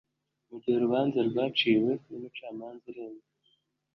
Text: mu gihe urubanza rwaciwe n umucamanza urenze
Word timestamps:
mu 0.47 0.55
gihe 0.61 0.75
urubanza 0.77 1.19
rwaciwe 1.29 1.91
n 2.07 2.09
umucamanza 2.17 2.83
urenze 2.91 3.31